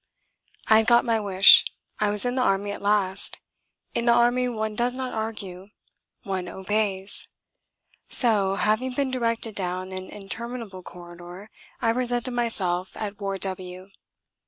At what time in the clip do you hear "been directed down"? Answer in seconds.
8.95-9.91